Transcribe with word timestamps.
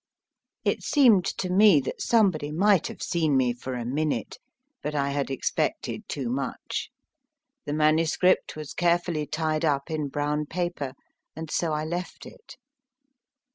It 0.65 0.81
seemed 0.81 1.25
to 1.25 1.51
me 1.51 1.79
that 1.81 2.01
somebody 2.01 2.51
micrht 2.51 2.87
have 2.87 3.03
seen 3.03 3.37
me 3.37 3.53
for 3.53 3.75
a 3.75 3.81
o 3.81 3.85
minute, 3.85 4.39
but 4.81 4.95
I 4.95 5.11
had 5.11 5.29
expected 5.29 6.09
too 6.09 6.27
much. 6.27 6.89
The 7.67 7.73
manuscript 7.73 8.55
was 8.55 8.73
carefully 8.73 9.27
tied 9.27 9.63
up 9.63 9.91
in 9.91 10.07
brown 10.07 10.47
paper, 10.47 10.93
and 11.35 11.51
so 11.51 11.71
I 11.73 11.85
left 11.85 12.25
it. 12.25 12.57